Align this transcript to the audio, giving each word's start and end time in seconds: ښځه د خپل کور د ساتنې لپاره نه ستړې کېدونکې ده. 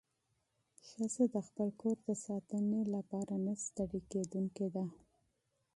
ښځه 0.87 1.23
د 1.33 1.35
خپل 1.47 1.69
کور 1.81 1.97
د 2.07 2.09
ساتنې 2.25 2.81
لپاره 2.95 3.33
نه 3.45 3.53
ستړې 3.65 4.01
کېدونکې 4.11 4.67
ده. 4.75 4.85